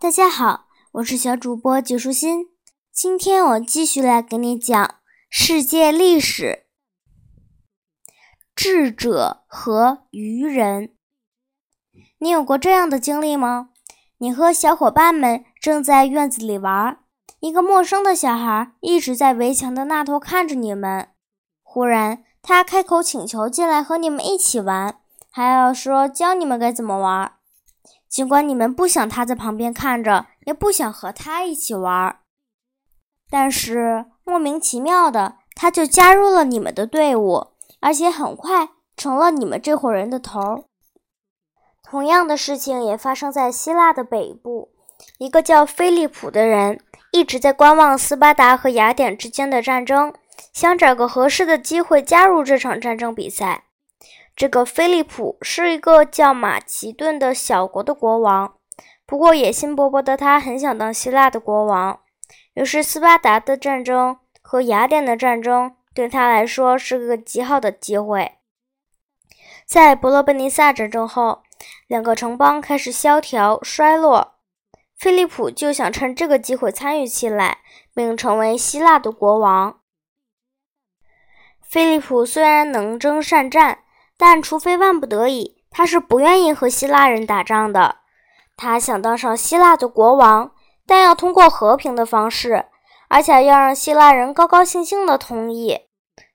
[0.00, 2.46] 大家好，我是小主播纪舒心。
[2.90, 4.94] 今天我继续来给你讲
[5.28, 6.64] 世界历史。
[8.56, 10.94] 智者和愚人，
[12.18, 13.68] 你有过这样的经历吗？
[14.16, 17.00] 你和小伙伴们正在院子里玩，
[17.40, 21.10] 一个陌生的小孩一直在围墙的那头看着你们。
[21.62, 24.98] 忽然，他开口请求进来和你们一起玩，
[25.30, 27.34] 还要说教你们该怎么玩。
[28.10, 32.18] 尽管你们不想他在旁边看着，也不想和他一起玩，
[33.30, 40.64] 但是莫名其妙的，他就加入了你们的队伍，而且很快成了你们这伙人的头。
[41.84, 44.70] 同样的事情也发生在希腊的北部，
[45.18, 46.80] 一个叫菲利普的人
[47.12, 50.12] 一直在观望斯巴达和雅典之间的战争，
[50.52, 53.64] 想找个合适的机会加入这场战争比赛。
[54.40, 58.54] 这个菲利普是一个叫马其顿的小国的国王，
[59.04, 62.00] 不过野心勃勃的他很想当希腊的国王。
[62.54, 68.38] 于是，斯巴达的战争和雅典的战争对他来说是个极好的机会。
[69.66, 71.42] 在伯罗奔尼撒战争后，
[71.86, 74.36] 两个城邦开始萧条衰落，
[74.96, 77.58] 菲利普就想趁这个机会参与起来，
[77.94, 79.80] 并成为希腊的国王。
[81.60, 83.80] 菲利普虽然能征善战，
[84.20, 87.96] 但除非万不得已，他是不愿意和希腊人打仗的。
[88.54, 90.52] 他想当上希腊的国王，
[90.86, 92.66] 但要通过和平的方式，
[93.08, 95.86] 而且要让希腊人高高兴兴的同意。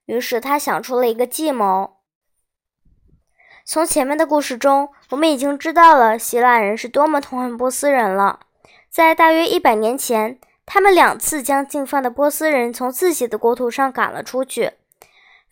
[0.07, 1.97] 于是他想出了一个计谋。
[3.63, 8.39] 从前面的故事中，我们已经知道了希腊人是多么痛恨波斯人了。
[8.89, 14.73] 在大约一百年前，他们两次将进犯的波斯人从自己的国土上赶了出去。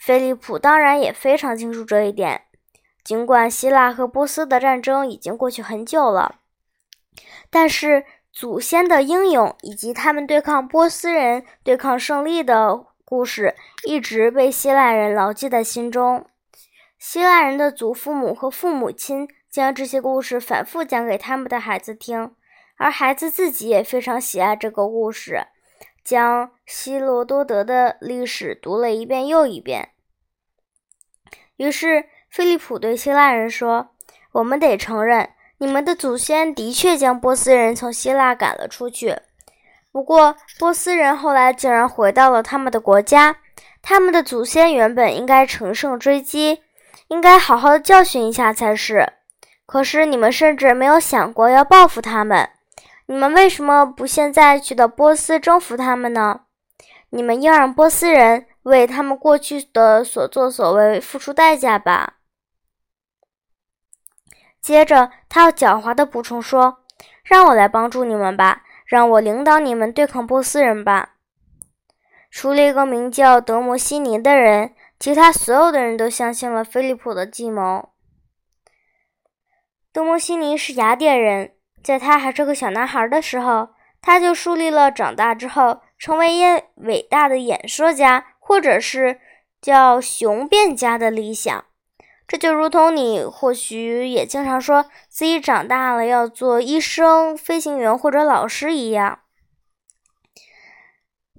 [0.06, 2.42] 菲利普当然也非常清楚这一点。
[3.06, 6.40] 尽管希腊和波斯的战争已经过去很久了，
[7.50, 16.26] 但是祖先的英勇以及他们对抗波斯人、对抗胜利的故事一直被希腊人牢记在心中。
[17.00, 22.36] 希腊人的祖父母和父母亲将这些故事反复讲给他们的孩子听，
[22.76, 25.48] 而孩子自己也非常喜爱这个故事，
[26.04, 29.92] 将希罗多德的历史读了一遍又一遍。
[31.58, 33.92] 于是，菲利普对希腊人说
[34.34, 39.16] ：“我们得承认，你们的祖先的确将波斯人从希腊赶了出去。
[39.92, 43.38] 不过，波斯人后来竟然回到了他们的国家。
[43.84, 46.64] 他们的祖先原本应该乘胜追击，
[47.10, 49.08] 应该好好的教训一下才是。
[49.66, 52.50] 可是，你们甚至没有想过要报复他们。
[53.06, 56.42] 你们为什么不现在去到波斯征服他们呢？
[57.12, 62.16] 你们要让波斯人……”为他们过去的所作所为付出代价吧。
[64.62, 66.84] 接着，他又狡猾地补充说
[67.24, 71.16] ：“让我来帮助你们吧，让我领导你们对抗波斯人吧。”
[72.32, 77.90] 除了一个名叫德摩西尼的人，其他所有的人都相信了菲利普的计谋。
[79.92, 81.54] 德摩西尼是雅典人，
[81.84, 83.70] 在他还是个小男孩的时候，
[84.02, 86.44] 他就树立了长大之后成为一
[86.78, 88.26] 伟大的演说家。
[88.46, 89.22] 或者是
[89.62, 91.64] 叫雄辩家的理想，
[92.28, 99.20] 这就如同你或许也经常说自己长大了要做医生、飞行员或者老师一样。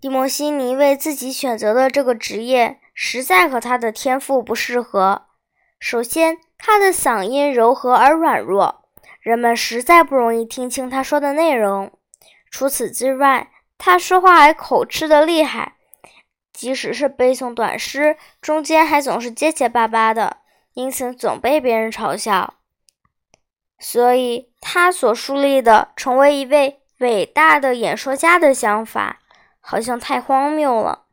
[0.01, 5.27] 蒂莫西尼为自己选择的这个职业实在和他的天赋不适合。
[5.79, 8.89] 首先，他的嗓音柔和而软弱，
[9.21, 11.93] 人们实在不容易听清他说的内容。
[12.51, 15.74] 除此之外，他说话还口吃的厉害。
[16.55, 20.39] 即使是背诵短诗，中间还总是结结巴巴的，
[20.73, 22.55] 因此总被别人嘲笑。
[23.81, 29.19] 所以，他所树立的成为一位伟大的演说家的想法，
[29.61, 31.07] 好像太荒谬了。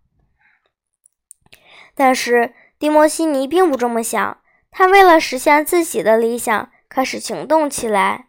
[1.95, 4.37] 但是，蒂莫西尼并不这么想。
[4.69, 8.27] 他为了实现自己的理想，开始行动起来。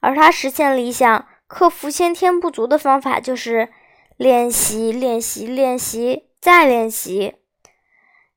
[0.00, 3.68] 而他实现理想、克服先天不足的方法，就是
[4.16, 6.29] 练习、练习、练习。
[6.40, 7.34] 再练习。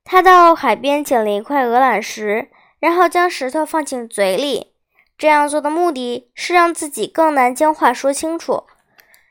[0.04, 4.74] 他到海边捡了一块鹅卵石，然后将石头放进嘴里。
[5.16, 8.64] 这样做的目的是让自己更难将话说清楚。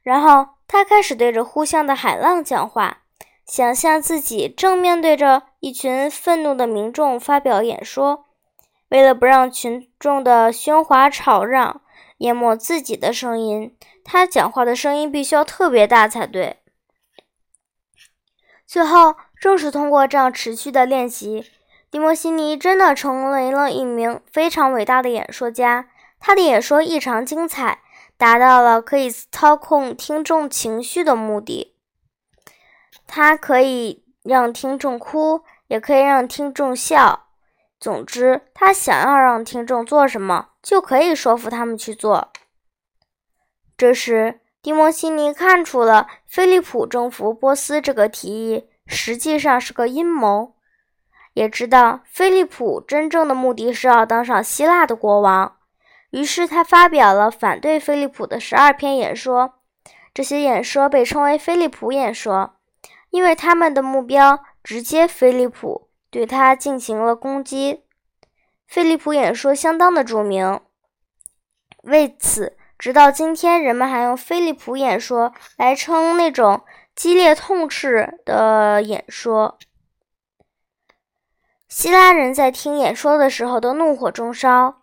[0.02, 3.04] 然后他开始对着呼啸的海浪讲话，
[3.46, 8.26] 想象自己正面对着一群愤怒的民众发表演说。
[8.90, 11.82] 为了不让群众的喧哗吵嚷
[12.20, 16.63] 淹没自己的声音，他讲话的声音必须要特别大才对。
[18.66, 21.52] 最后，正是通过这样持续的练习，
[21.92, 25.90] 迪莫西尼真的成为了一名非常伟大的演说家。
[26.20, 27.80] 他的演说异常精彩，
[28.18, 31.76] 达到了可以操控听众情绪的目的。
[33.06, 37.28] 他可以让听众哭，也可以让听众笑。
[37.78, 42.32] 总之，他想要让听众做什么，就可以说服他们去做。
[43.78, 50.56] 这时，蒂莫西尼看出了菲利普征服波斯这个提议实际上是个阴谋，
[51.34, 55.58] 也知道菲利普真正的目的是要当上希腊的国王。
[56.12, 59.56] 于是，他发表了反对菲利普的十二篇演说。
[60.14, 62.56] 这些演说被称为菲利普演说，
[63.10, 67.84] 因为他们的目标直接菲利普对他进行了攻击。
[68.66, 70.62] 菲利普演说相当的著名，
[71.82, 72.56] 为此。
[72.84, 79.58] 直到今天，人们还用菲利普演说来称那种激烈痛斥的演说。
[81.70, 84.82] 希腊人在听演说的时候都怒火中烧，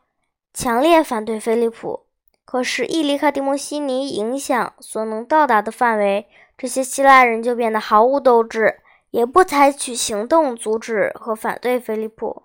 [0.55, 2.07] 强烈反对菲利普。
[2.47, 6.27] 可是，一离开蒂莫西尼影响所能到达的范围，
[6.57, 8.81] 这些希腊人就变得毫无斗志，
[9.11, 12.45] 也不采取行动阻止和反对菲利普。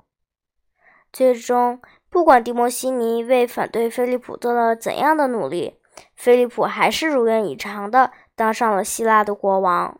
[1.13, 1.79] 最终。
[2.09, 5.79] 不管迪莫西尼为反对菲利普做了怎样的努力，
[6.15, 9.99] 菲利普还是如愿以偿的当上了希腊的国王。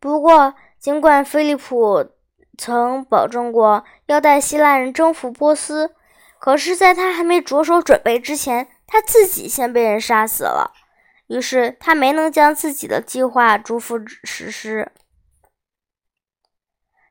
[0.00, 2.06] 不过，尽管菲利普
[2.56, 5.92] 曾保证过要带希腊人征服波斯，
[6.38, 10.72] 可是，在他还没着手准备之前，他自己先被人杀死了。
[11.26, 14.92] 于是，他没能将自己的计划嘱咐实施。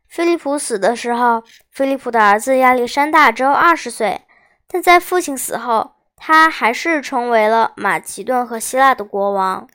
[0.08, 4.22] 菲利普死的时候，菲利普的儿子亚历山大只有二十岁，
[4.68, 9.68] 但在父亲死后，他还是成为了马其顿和希腊的国王。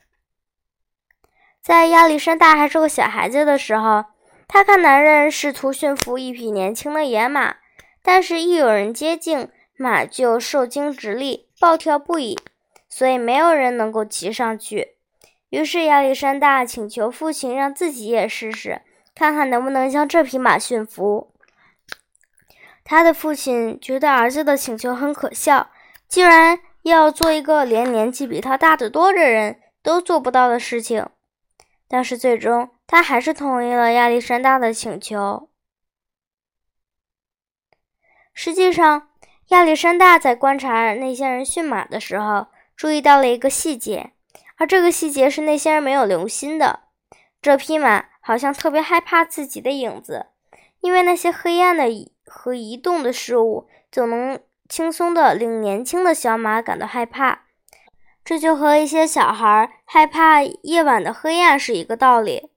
[1.62, 4.06] 在亚历山大还是个小孩子的时候，
[4.48, 7.56] 他看男人试图驯服一匹年轻的野马，
[8.02, 12.36] 但是，一有人接近，马就受惊直立，暴跳不已，
[12.88, 14.96] 所以没有人能够骑上去。
[15.50, 18.82] 于是，亚历山大请求父亲让自己也试试。
[19.14, 21.32] 看看能不能将这匹马驯服。
[22.84, 25.70] 他的父亲觉得儿子的请求很可笑，
[26.08, 31.06] 竟然要做一个连年纪比他大得多的人都做不到的事情。
[31.86, 35.48] 但是最终，他还是同意了亚历山大的请求。
[38.32, 39.10] 实际上，
[39.48, 44.12] 亚历山大在观察那些人驯马的时候，注意到了一个细节，
[44.56, 46.80] 而这个细节是那些人没有留心的。
[47.40, 48.11] 这匹马。
[48.22, 50.28] 好像特别害怕自己的影子，
[50.80, 51.84] 因为那些黑暗的
[52.24, 57.42] 和移动的事物总能轻松地令年轻的小马感到害怕。
[58.24, 62.50] 这就和一些小孩害怕夜晚的黑暗是一个道理。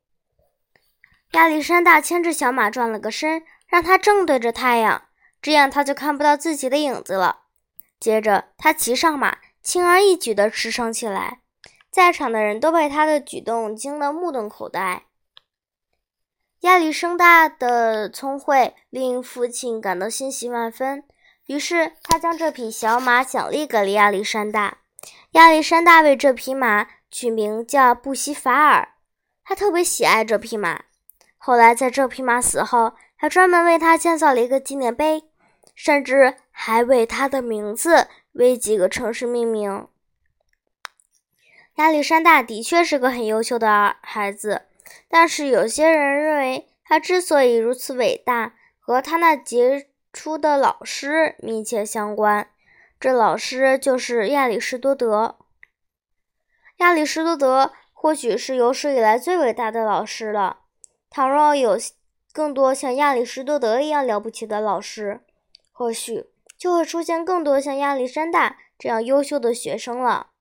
[1.31, 5.01] 亚历山大牵着小马转了个身，让它正对着太阳，
[5.41, 7.41] 这样它就看不到自己的影子了。
[7.99, 11.39] 接着，他骑上马，轻而易举地驰骋起来，
[11.89, 15.05] 在场的人都被他的举动惊得目瞪口呆。
[16.65, 21.03] 亚历山大的聪慧令父亲感到欣喜万分，
[21.45, 24.79] 于是他将这匹小马奖励给了亚历山大。
[25.33, 28.95] 亚历山大为这匹马取名叫布西法尔，
[29.43, 30.85] 他特别喜爱这匹马。
[31.37, 35.23] 后来，在这匹马死后，还专门为他建造了一个纪念碑，
[35.75, 39.87] 甚至还为他的名字为几个城市命名。
[41.75, 44.63] 亚历山大的确是个很优秀的孩子。
[45.07, 52.49] 但是有些人认为，他之所以如此伟大，和他那杰出的老师密切相关。
[52.99, 55.37] 这老师就是亚里士多德。
[56.77, 60.59] 亚里士多德或许是有史以来最伟大的老师了。
[61.09, 61.77] 倘若有
[62.33, 65.21] 更多像亚里士多德一样了不起的老师，
[65.71, 66.25] 或许
[66.57, 70.31] 就会出现更多像亚历山大这样优秀的学生了。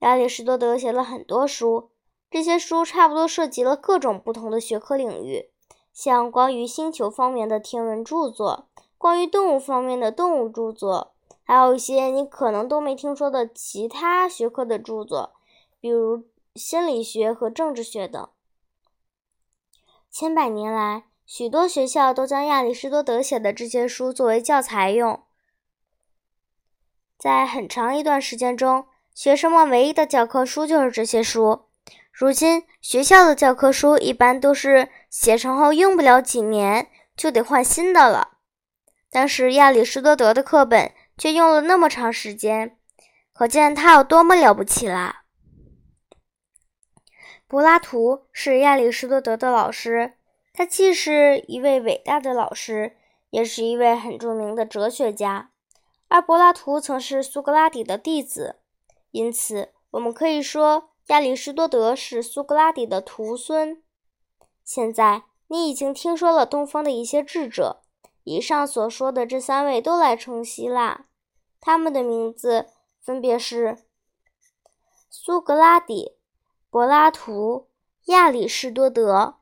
[0.00, 1.90] 亚里士多德写了很多书。
[2.30, 5.50] 这些书差不多涉及了各种不同的学科领域，
[5.92, 8.68] 像关于星球方面的天文著作，
[8.98, 15.32] 关于动物方面的动物著作，还有一些你可能都没听说的其他学科的著作，
[15.80, 18.28] 比如心理学和政治学等。
[20.10, 25.22] 千百年来，许多学校都将亚里士多德写的这些书作为教材用。
[27.18, 31.67] 在很长一段时间中，学生们唯一的教科书就是这些书。
[32.18, 38.38] 如今，学校的教科书一般都是写成后用不了几年就得换新的了，
[39.08, 42.76] 但是亚里士多德的课本却用了那么长时间，
[43.32, 45.22] 可见他有多么了不起啦！
[47.46, 50.14] 柏拉图是亚里士多德的老师，
[50.52, 52.96] 他既是一位伟大的老师，
[53.30, 55.52] 也是一位很著名的哲学家，
[56.08, 58.56] 而柏拉图曾是苏格拉底的弟子，
[59.12, 63.82] 因此我们可以说亚里士多德是苏格拉底的徒孙。
[64.62, 67.80] 现在你已经听说了东方的一些智者，
[68.24, 71.06] 以上所说的这三位都来称希腊，
[71.60, 72.66] 他们的名字
[73.00, 73.78] 分别是
[75.08, 76.16] 苏格拉底、
[76.68, 77.68] 柏拉图、
[78.06, 79.36] 亚里士多德。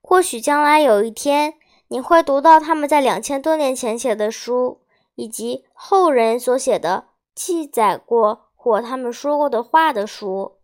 [0.00, 1.54] 或许将来有一天，
[1.88, 4.80] 你会读到他们在两千多年前写的书，
[5.16, 10.58] 以及后人所写的记载过或他们说过的话的书。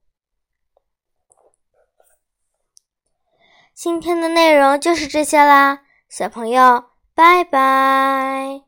[3.72, 8.65] 今天的内容就是这些啦，小朋友，拜拜。